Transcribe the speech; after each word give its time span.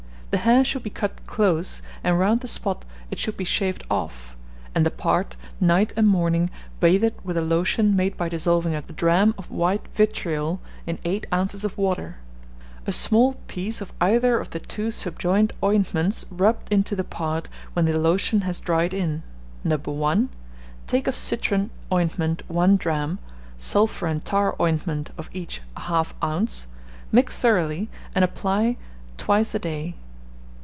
The 0.33 0.37
hair 0.37 0.63
should 0.63 0.83
be 0.83 0.89
cut 0.89 1.27
close, 1.27 1.81
and 2.05 2.17
round 2.17 2.39
the 2.39 2.47
spot 2.47 2.85
it 3.09 3.19
should 3.19 3.35
be 3.35 3.43
shaved 3.43 3.83
off, 3.91 4.37
and 4.73 4.85
the 4.85 4.89
part, 4.89 5.35
night 5.59 5.91
and 5.97 6.07
morning, 6.07 6.49
bathed 6.79 7.15
with 7.25 7.35
a 7.35 7.41
lotion 7.41 7.97
made 7.97 8.15
by 8.15 8.29
dissolving 8.29 8.73
a 8.73 8.81
drachm 8.81 9.35
of 9.37 9.51
white 9.51 9.85
vitriol 9.93 10.61
in 10.87 10.99
8 11.03 11.27
oz. 11.33 11.65
of 11.65 11.77
water. 11.77 12.15
A 12.87 12.93
small 12.93 13.33
piece 13.49 13.81
of 13.81 13.91
either 13.99 14.39
of 14.39 14.51
the 14.51 14.59
two 14.61 14.89
subjoined 14.89 15.51
ointments 15.61 16.25
rubbed 16.31 16.71
into 16.71 16.95
the 16.95 17.03
part 17.03 17.49
when 17.73 17.83
the 17.83 17.97
lotion 17.97 18.39
has 18.47 18.61
dried 18.61 18.93
in. 18.93 19.23
No, 19.65 19.75
1. 19.75 20.29
Take 20.87 21.07
of 21.07 21.15
citron 21.15 21.71
ointment 21.91 22.41
1 22.47 22.77
drachm; 22.77 23.19
sulphur 23.57 24.07
and 24.07 24.23
tar 24.23 24.55
ointment, 24.61 25.09
of 25.17 25.29
each 25.33 25.61
1/2 25.75 26.13
oz.: 26.21 26.67
mix 27.11 27.37
thoroughly, 27.37 27.89
and 28.15 28.23
apply 28.23 28.77
twice 29.17 29.53
a 29.53 29.59
day. 29.59 29.95